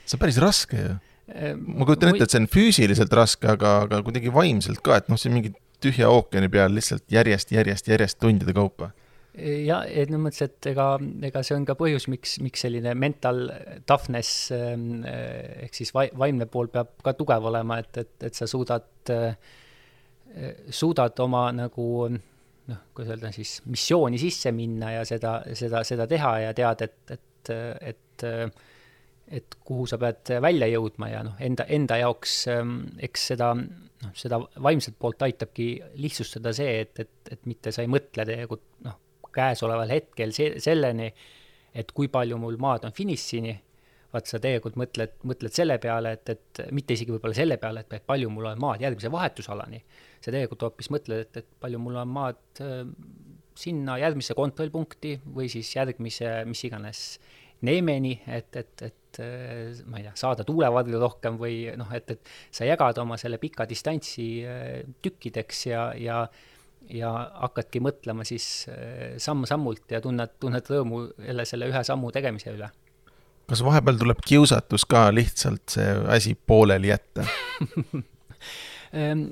[0.07, 0.95] see on päris raske ju.
[1.31, 5.13] Ehm, ma kujutan ette, et see on füüsiliselt raske, aga, aga kuidagi vaimselt ka, et
[5.13, 8.91] noh, see on mingi tühja ookeani peal lihtsalt järjest, järjest, järjest tundide kaupa.
[9.39, 10.87] ja, et no mõtlesin, et ega,
[11.31, 13.47] ega see on ka põhjus, miks, miks selline mental
[13.89, 18.91] toughness ehm, ehk siis vaimne pool peab ka tugev olema, et, et, et sa suudad,
[20.75, 26.35] suudad oma nagu noh, kuidas öelda siis, missiooni sisse minna ja seda, seda, seda teha
[26.49, 27.55] ja tead, et, et,
[27.93, 28.25] et et
[29.65, 32.35] kuhu sa pead välja jõudma ja noh, enda, enda jaoks
[33.07, 35.69] eks seda, noh, seda vaimset poolt aitabki
[36.03, 38.99] lihtsustada see, et, et, et mitte sa ei mõtle tegelikult noh,
[39.33, 41.09] käesoleval hetkel see, selleni,
[41.73, 43.55] et kui palju mul maad on finišini,
[44.13, 48.07] vaat sa tegelikult mõtled, mõtled selle peale, et, et mitte isegi võib-olla selle peale, et
[48.07, 49.81] palju mul on maad järgmise vahetusalani.
[50.21, 52.83] sa tegelikult hoopis mõtled, et, et palju mul on maad äh,
[53.59, 57.03] sinna järgmisse kontrollpunkti või siis järgmise, mis iganes
[57.67, 62.33] neemeni, et, et, et äh, ma ei tea, saada tuulevarju rohkem või noh, et, et
[62.55, 66.25] sa jagad oma selle pika distantsi äh, tükkideks ja, ja
[66.91, 67.11] ja
[67.45, 72.71] hakkadki mõtlema siis äh, samm-sammult ja tunned, tunned rõõmu jälle selle ühe sammu tegemise üle.
[73.49, 77.27] kas vahepeal tuleb kiusatus ka lihtsalt see asi pooleli jätta
[78.99, 79.25] ehm,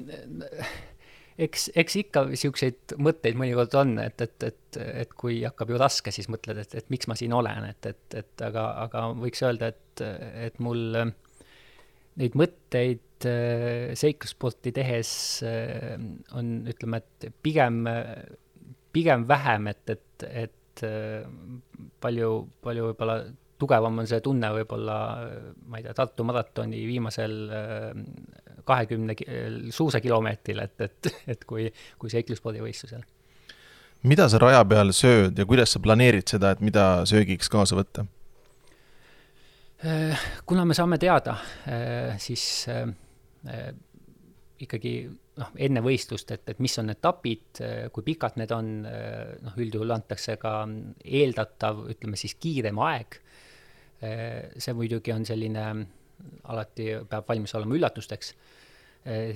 [1.46, 6.12] eks, eks ikka niisuguseid mõtteid mõnikord on, et, et, et, et kui hakkab ju raske,
[6.14, 9.72] siis mõtled, et, et miks ma siin olen, et, et, et aga, aga võiks öelda,
[9.72, 10.04] et,
[10.48, 10.96] et mul
[12.20, 15.12] neid mõtteid äh, seiklussporti tehes
[15.46, 15.96] äh,
[16.36, 17.84] on, ütleme, et pigem,
[18.94, 21.22] pigem vähem, et, et, et äh,
[22.02, 23.22] palju, palju võib-olla
[23.60, 24.96] tugevam on see tunne võib-olla,
[25.68, 27.34] ma ei tea, Tartu maratoni viimasel
[28.70, 29.16] kahekümne
[29.74, 31.66] suusakilomeetril, et, et, et kui,
[31.98, 33.02] kui seiklusspordivõistlusel.
[34.02, 38.06] mida sa raja peal sööd ja kuidas sa planeerid seda, et mida söögiks kaasa võtta?
[39.84, 43.70] Äh, kuna me saame teada, äh, siis äh,
[44.60, 44.92] ikkagi
[45.40, 47.62] noh, enne võistlust, et, et mis on etapid,
[47.94, 50.52] kui pikad need on, noh, üldjuhul antakse ka
[51.00, 53.16] eeldatav, ütleme siis kiirem aeg.
[54.00, 55.64] see muidugi on selline,
[56.52, 58.34] alati peab valmis olema üllatusteks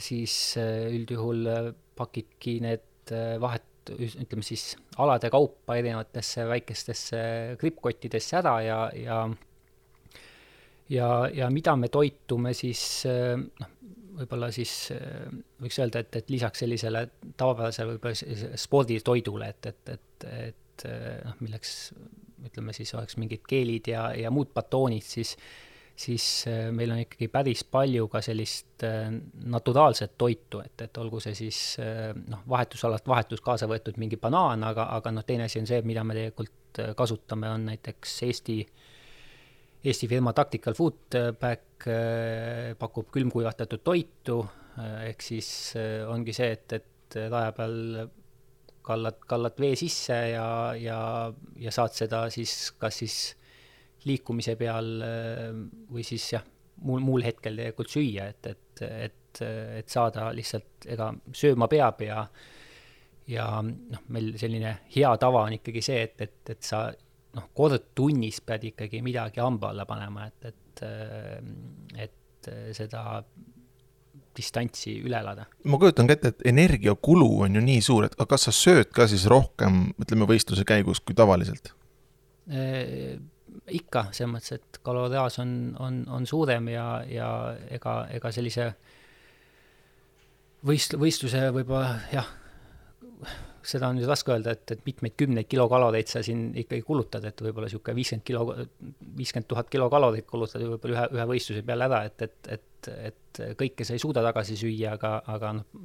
[0.03, 7.18] siis eh, üldjuhul eh, pakidki need vahet, ütleme siis alade kaupa erinevatesse väikestesse
[7.61, 9.18] krippkottidesse ära ja, ja
[10.88, 13.74] ja, ja mida me toitume siis noh,
[14.16, 14.72] võib-olla siis
[15.61, 17.05] võiks öelda, et, et lisaks sellisele
[17.37, 20.87] tavapärasele võib-olla sporditoidule, et, et, et, et
[21.29, 21.77] noh, milleks
[22.48, 25.37] ütleme siis oleks mingid keelid ja, ja muud batoonid, siis
[25.96, 29.07] siis äh, meil on ikkagi päris palju ka sellist äh,
[29.50, 34.66] naturaalset toitu, et, et olgu see siis äh, noh, vahetusalast vahetus kaasa võetud mingi banaan,
[34.66, 38.59] aga, aga noh, teine asi on see, mida me tegelikult kasutame, on näiteks Eesti,
[39.87, 41.87] Eesti firma Tactical Food Pack
[42.80, 44.40] pakub külmkuivatatud toitu,
[45.07, 45.48] ehk siis
[46.11, 47.76] ongi see, et, et raja peal
[48.83, 50.98] kallad, kallad vee sisse ja, ja,
[51.62, 53.18] ja saad seda siis kas siis
[54.08, 55.46] liikumise peal äh,
[55.92, 56.44] või siis jah,
[56.84, 59.40] muul, muul hetkel tegelikult süüa, et, et, et,
[59.80, 62.24] et saada lihtsalt, ega sööma peab ja
[63.30, 66.86] ja noh, meil selline hea tava on ikkagi see, et, et, et sa
[67.34, 73.22] noh, kord tunnis pead ikkagi midagi hamba alla panema, et, et, äh, et seda
[74.34, 75.46] distantsi üle elada.
[75.70, 79.06] ma kujutan ka ette, et energiakulu on ju nii suur, et kas sa sööd ka
[79.10, 81.72] siis rohkem, ütleme võistluse käigus kui tavaliselt?
[83.72, 87.29] Ikka, selles mõttes, et kaloriaas on, on, on suurem ja, ja
[87.72, 88.66] ega, ega sellise
[90.68, 92.29] võist-, võistluse võib-olla jah,
[93.64, 97.40] seda on nüüd raske öelda, et, et mitmeid kümneid kilokaloreid sa siin ikkagi kulutad, et
[97.46, 98.44] võib-olla niisugune viiskümmend kilo,
[99.22, 103.88] viiskümmend tuhat kilokalorit kulutad võib-olla ühe, ühe võistluse peale ära, et, et, et, et kõike
[103.88, 105.81] sa ei suuda tagasi süüa, aga, aga noh,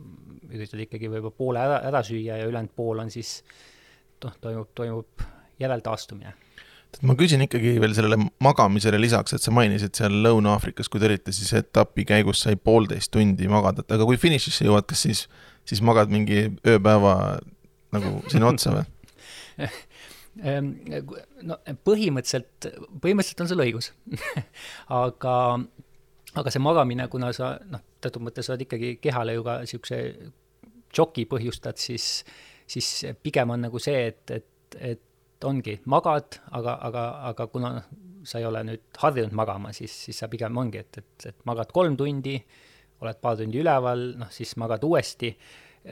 [0.51, 3.37] üritad ikkagi võib-olla poole ära, ära süüa ja ülejäänud pool on siis
[4.25, 5.27] noh, toimub, toimub
[5.63, 6.35] järeltaastumine
[7.05, 11.33] ma küsin ikkagi veel sellele magamisele lisaks, et sa mainisid seal Lõuna-Aafrikas, kui te olite,
[11.35, 15.25] siis etapi käigus sai poolteist tundi magada, aga kui finišisse jõuad, kas siis,
[15.69, 17.13] siis magad mingi ööpäeva
[17.95, 18.89] nagu sinna otsa või?
[20.45, 20.69] Ehm,
[21.43, 22.69] no põhimõtteliselt,
[23.03, 23.89] põhimõtteliselt on sul õigus
[25.01, 25.33] aga,
[26.39, 29.99] aga see magamine, kuna sa noh, teatud mõttes oled ikkagi kehale ju ka niisuguse
[30.95, 32.21] šoki põhjustad, siis,
[32.69, 32.87] siis
[33.25, 35.03] pigem on nagu see, et, et, et
[35.47, 37.71] ongi, magad, aga, aga, aga kuna
[38.27, 41.71] sa ei ole nüüd harjunud magama, siis, siis sa pigem ongi, et, et, et magad
[41.75, 42.35] kolm tundi,
[42.99, 45.31] oled paar tundi üleval, noh siis magad uuesti,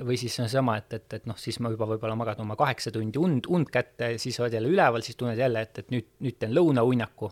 [0.03, 2.91] või siis on seesama, et, et, et noh, siis ma juba võib-olla magad oma kaheksa
[2.93, 6.37] tundi und, und kätte, siis oled jälle üleval, siis tunned jälle, et, et nüüd, nüüd
[6.41, 7.31] teen lõunauinnaku.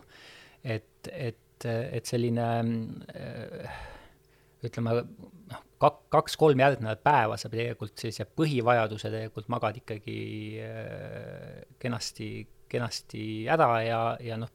[0.64, 2.46] et, et, et selline
[3.12, 3.76] äh,
[4.66, 4.96] ütleme,
[5.52, 10.20] noh, kak-, kaks-kolm järgnevat päeva sa tegelikult sellise põhivajaduse tegelikult magad ikkagi
[10.64, 12.30] äh, kenasti,
[12.68, 14.52] kenasti ära ja, ja noh,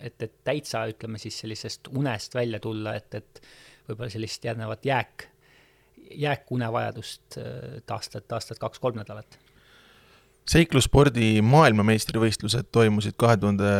[0.00, 3.42] et, et täitsa ütleme siis sellisest unest välja tulla, et, et
[3.88, 5.28] võib-olla sellist järgnevat jääk,
[6.24, 9.38] jääkunevajadust äh, taastad, taastad kaks-kolm nädalat.
[10.50, 13.74] seiklusspordi maailmameistrivõistlused toimusid kahe tuhande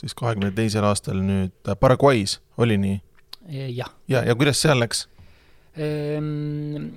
[0.00, 3.00] siis kahekümne teisel aastal nüüd Paraguay's, oli nii?
[3.76, 3.90] jah.
[4.08, 5.08] ja, ja kuidas seal läks?
[5.76, 6.92] Ehm,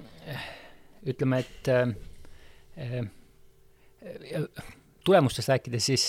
[1.07, 3.07] ütleme, et äh,
[5.05, 6.05] tulemustest rääkides, siis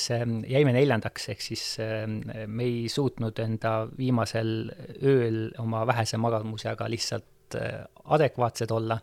[0.51, 4.51] jäime neljandaks, ehk siis me ei suutnud enda viimasel
[5.01, 8.99] ööl oma vähese magamusega lihtsalt äh, adekvaatsed olla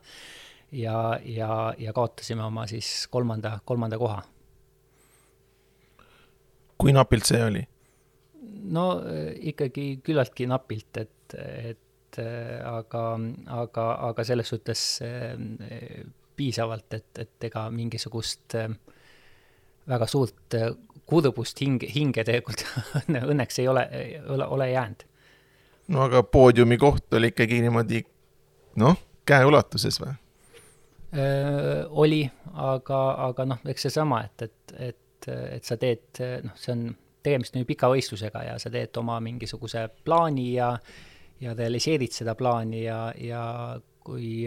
[0.72, 4.22] ja, ja, ja kaotasime oma siis kolmanda, kolmanda koha.
[6.78, 7.64] kui napilt see oli?
[8.76, 11.38] no äh, ikkagi küllaltki napilt, et,
[11.72, 11.85] et
[12.20, 13.04] aga,
[13.56, 14.84] aga, aga selles suhtes
[16.36, 18.70] piisavalt, et, et ega mingisugust äh,
[19.90, 20.72] väga suurt äh,
[21.06, 22.66] kurbust hinge, hinge tegelikult
[23.32, 23.86] õnneks ei ole,
[24.36, 25.08] ole, ole jäänud.
[25.94, 28.04] no aga poodiumi koht oli ikkagi niimoodi
[28.82, 30.16] noh, käeulatuses või?
[31.96, 32.26] oli,
[32.60, 32.98] aga,
[33.30, 36.90] aga noh, eks seesama, et, et, et, et sa teed, noh, see on,
[37.24, 40.74] tegemist on ju pika võistlusega ja sa teed oma mingisuguse plaani ja
[41.44, 43.42] ja realiseerid seda plaani ja, ja
[44.06, 44.46] kui,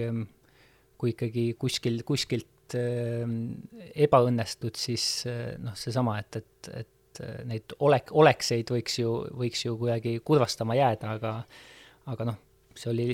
[0.98, 3.24] kui ikkagi kuskil, kuskilt äh,
[4.06, 9.64] ebaõnnestud, siis äh, noh, seesama, et, et, et äh, neid olek, olekseid võiks ju, võiks
[9.66, 11.34] ju kuidagi kurvastama jääda, aga
[12.08, 12.38] aga noh,
[12.78, 13.08] see oli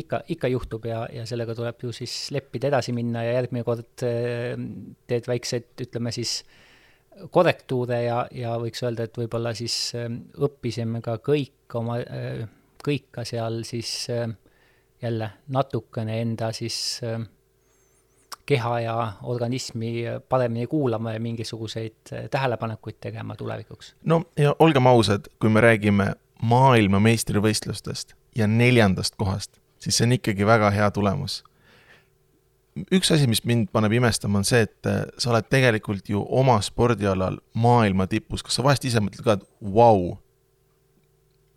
[0.00, 3.92] ikka, ikka juhtub ja, ja sellega tuleb ju siis leppida, edasi minna ja järgmine kord
[4.02, 6.40] teed väikseid, ütleme siis,
[7.30, 12.00] korrektuure ja, ja võiks öelda, et võib-olla siis õppisime ka kõik oma,
[12.82, 14.08] kõik ka seal siis
[15.02, 17.20] jälle natukene enda siis äh,
[18.46, 23.96] keha ja organismi paremini kuulama ja mingisuguseid äh, tähelepanekuid tegema tulevikuks.
[24.04, 30.46] no ja olgem ausad, kui me räägime maailmameistrivõistlustest ja neljandast kohast, siis see on ikkagi
[30.46, 31.44] väga hea tulemus.
[32.92, 36.60] üks asi, mis mind paneb imestama, on see, et äh, sa oled tegelikult ju oma
[36.62, 40.18] spordialal maailma tipus, kas sa vahest ise mõtled ka, et vau wow,,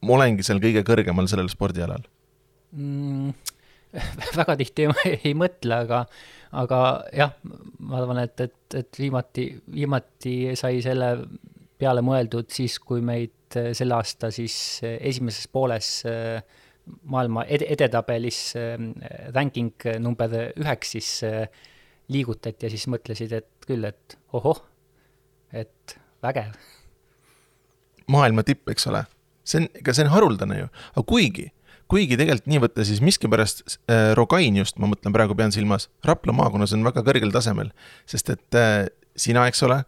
[0.06, 2.06] ma olengi seal kõige kõrgemal sellel spordialal
[2.76, 3.34] mm,?
[4.40, 6.06] väga tihti ei, ei mõtle, aga
[6.56, 6.80] aga
[7.16, 7.34] jah,
[7.84, 11.12] ma arvan, et, et, et viimati, viimati sai selle
[11.80, 16.40] peale mõeldud siis, kui meid äh, selle aasta siis äh, esimeses pooles äh,
[17.10, 18.40] maailma ed-, edetabelis
[19.34, 21.08] ranking number üheks siis
[22.14, 24.60] liigutati ja siis mõtlesid, et küll, et ohoh,
[25.50, 26.54] et vägev.
[28.14, 29.02] maailma tipp, eks ole,
[29.46, 31.52] see on, ega see on haruldane ju, aga kuigi
[31.92, 36.34] kuigi tegelikult nii võtta, siis miskipärast äh, Rogain just, ma mõtlen praegu pean silmas, Rapla
[36.34, 37.70] maakonnas on väga kõrgel tasemel,
[38.10, 39.84] sest et äh, sina, eks ole,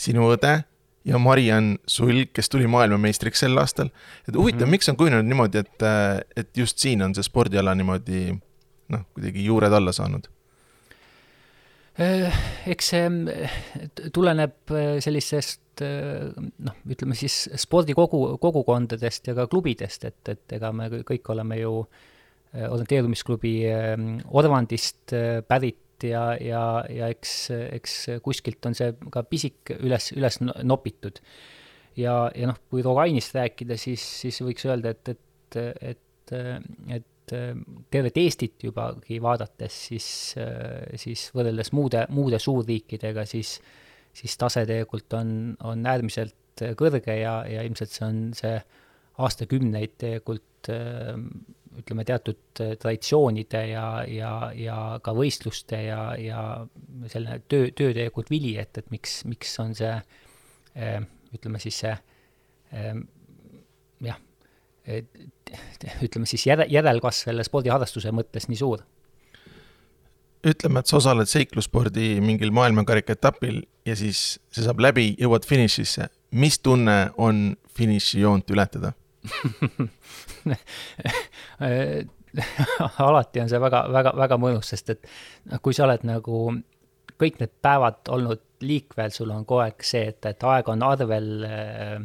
[0.00, 0.56] sinu õde
[1.04, 3.90] ja Mariann Sulg, kes tuli maailmameistriks sel aastal.
[4.28, 4.70] et huvitav mm, -hmm.
[4.70, 8.38] miks on kujunenud niimoodi, et, äh, et just siin on see spordiala niimoodi
[8.88, 10.28] noh, kuidagi juured alla saanud?
[12.00, 12.32] Äh,
[12.66, 13.50] eks see äh,
[14.12, 14.56] tuleneb
[15.00, 16.30] sellisest Äh,
[16.62, 21.72] noh, ütleme siis spordikogu, kogukondadest ja ka klubidest, et, et ega me kõik oleme ju
[21.82, 25.14] äh, orienteerumisklubi ähm, Orvandist
[25.48, 31.18] pärit ja, ja, ja eks, eks kuskilt on see ka pisik üles, üles nopitud.
[31.98, 35.58] ja, ja noh, kui Rogainist rääkida, siis, siis võiks öelda, et, et,
[35.94, 36.34] et,
[36.98, 37.34] et
[37.90, 40.08] tervet Eestit jubagi vaadates, siis,
[41.00, 43.83] siis võrreldes muude, muude suurriikidega, siis äh,
[44.14, 45.28] siis tase tegelikult on,
[45.66, 48.58] on äärmiselt kõrge ja, ja ilmselt see on see
[49.24, 50.70] aastakümneid tegelikult
[51.74, 56.40] ütleme, teatud traditsioonide ja, ja, ja ka võistluste ja, ja
[57.10, 59.94] selline töö, töö tegelikult vili, et, et miks, miks on see
[61.34, 61.94] ütleme siis see
[64.06, 64.18] jah,
[66.06, 68.84] ütleme siis järe, järelkasv selle spordiharrastuse mõttes nii suur
[70.44, 74.18] ütleme, et sa osaled seiklusspordi mingil maailmakarika etapil ja siis
[74.52, 76.08] see saab läbi, jõuad finišisse.
[76.32, 78.92] mis tunne on finišijoont ületada
[82.98, 85.06] alati on see väga, väga, väga mõnus, sest et
[85.50, 86.46] noh, kui sa oled nagu
[87.20, 91.28] kõik need päevad olnud liikvel, sul on kogu aeg see, et, et aeg on arvel
[91.48, 91.98] äh,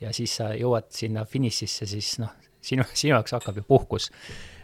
[0.00, 2.32] ja siis sa jõuad sinna finišisse, siis noh,
[2.64, 4.10] sinu, sinu jaoks hakkab ju puhkus.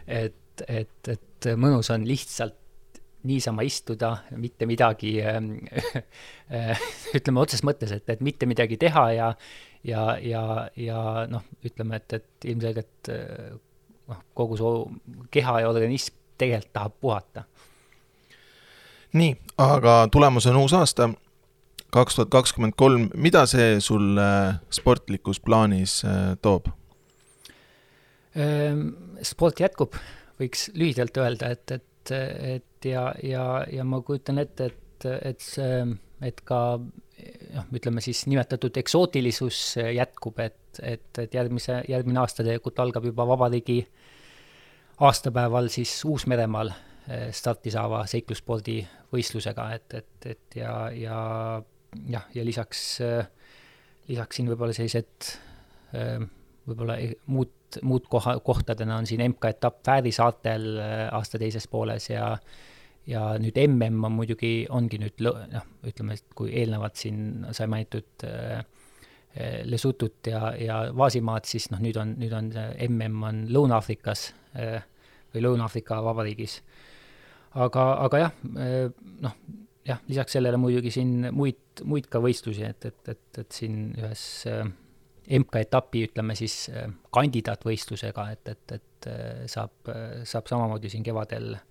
[0.07, 2.57] et, et, et mõnus on lihtsalt
[3.25, 5.39] niisama istuda, mitte midagi äh,
[7.17, 9.31] ütleme otseses mõttes, et, et mitte midagi teha ja
[9.85, 10.43] ja, ja,
[10.75, 13.51] ja noh, ütleme, et, et ilmselgelt äh,
[14.09, 14.71] noh, kogu su
[15.33, 17.45] keha ja organism tegelikult tahab puhata.
[19.15, 21.09] nii, aga tulemas on uus aasta,
[21.95, 24.19] kaks tuhat kakskümmend kolm, mida see sul
[24.73, 26.71] sportlikus plaanis äh, toob?
[29.23, 29.93] Sport jätkub,
[30.41, 35.41] võiks lühidalt öelda, et, et, et et ja, ja, ja ma kujutan ette, et, et
[35.41, 35.81] see,
[36.25, 39.61] et ka noh, ütleme siis nimetatud eksootilisus
[39.95, 43.79] jätkub, et, et, et järgmise, järgmine aasta tegelikult algab juba vabariigi
[45.05, 48.79] aastapäeval siis Uus-Meremaal eh, starti saava seiklusspordi
[49.13, 51.17] võistlusega, et, et, et ja, ja
[52.11, 52.85] jah, ja lisaks,
[54.11, 55.35] lisaks siin võib-olla sellised
[56.65, 56.97] võib-olla
[57.31, 57.51] muud,
[57.83, 60.69] muud koha, kohtadena on siin MK-etapp Fääri saartel
[61.11, 62.35] aasta teises pooles ja
[63.07, 68.25] ja nüüd MM on muidugi, ongi nüüd noh, ütleme, et kui eelnevalt siin sai mainitud
[68.27, 68.63] äh,
[69.67, 72.49] Lesotut ja, ja Vaasimaad, siis noh, nüüd on, nüüd on
[72.87, 74.79] MM on Lõuna-Aafrikas äh,
[75.33, 76.61] või Lõuna-Aafrika Vabariigis.
[77.65, 78.87] aga, aga jah, äh,
[79.25, 79.35] noh,
[79.85, 84.25] jah, lisaks sellele muidugi siin muid, muid ka võistlusi, et, et, et, et siin ühes
[85.25, 86.67] MK-etapi, ütleme siis
[87.15, 89.07] kandidaatvõistlusega, et, et, et
[89.49, 89.89] saab,
[90.27, 91.63] saab samamoodi siin kevadel äh,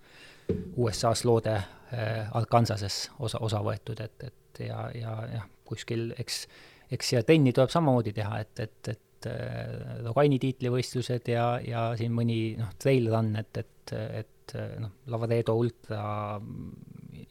[0.76, 6.44] USA-s loode äh, Arkansases osa, osa võetud, et, et ja, ja jah, kuskil eks,
[6.92, 12.14] eks siia trenni tuleb samamoodi teha, et, et, et äh, Logaini tiitlivõistlused ja, ja siin
[12.16, 16.04] mõni noh, trail run, et, et, et noh, Lavaredo ultra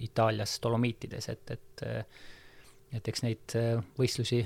[0.04, 1.88] Itaalias Dolomiitides, et, et
[2.94, 3.54] et eks neid
[3.98, 4.44] võistlusi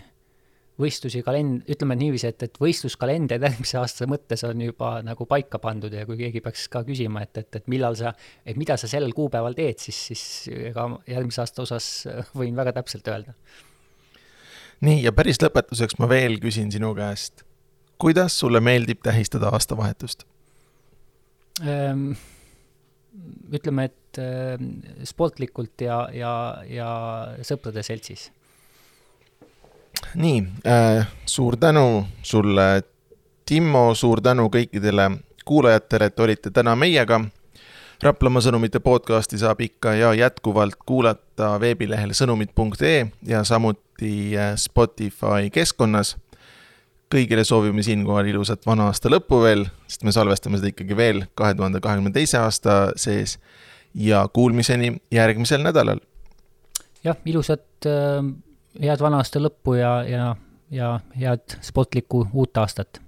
[0.82, 5.94] võistlusi kalend-, ütleme niiviisi, et, et võistluskalender järgmise aasta mõttes on juba nagu paika pandud
[5.94, 8.14] ja kui keegi peaks ka küsima, et, et, et millal sa,
[8.46, 10.24] et mida sa sellel kuupäeval teed, siis, siis
[10.70, 11.90] ega järgmise aasta osas
[12.40, 13.34] võin väga täpselt öelda.
[14.86, 17.46] nii, ja päris lõpetuseks ma veel küsin sinu käest,
[17.98, 20.28] kuidas sulle meeldib tähistada aastavahetust
[21.66, 22.12] ähm,?
[23.50, 24.60] ütleme, et äh,
[25.10, 26.32] sportlikult ja, ja,
[26.70, 26.90] ja
[27.48, 28.28] sõprade seltsis
[30.16, 32.84] nii äh,, suur tänu sulle,
[33.46, 35.12] Timmo, suur tänu kõikidele
[35.48, 37.22] kuulajatele, et olite täna meiega.
[38.04, 46.18] Raplamaa sõnumite podcasti saab ikka ja jätkuvalt kuulata veebilehel sõnumid.ee ja samuti äh, Spotify keskkonnas.
[47.08, 51.56] kõigile soovime siinkohal ilusat vana aasta lõppu veel, sest me salvestame seda ikkagi veel kahe
[51.56, 53.40] tuhande kahekümne teise aasta sees
[53.96, 56.00] ja kuulmiseni järgmisel nädalal.
[57.04, 58.47] jah, ilusat äh
[58.82, 60.36] head vana aasta lõppu ja, ja,
[60.72, 63.02] ja head sportlikku uut aastat